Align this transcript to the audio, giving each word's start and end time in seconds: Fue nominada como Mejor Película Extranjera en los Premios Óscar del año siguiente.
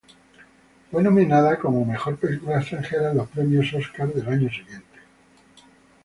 Fue 0.89 1.03
nominada 1.03 1.59
como 1.59 1.85
Mejor 1.85 2.17
Película 2.17 2.59
Extranjera 2.59 3.11
en 3.11 3.17
los 3.17 3.29
Premios 3.29 3.71
Óscar 3.71 4.11
del 4.11 4.27
año 4.29 4.49
siguiente. 4.49 4.99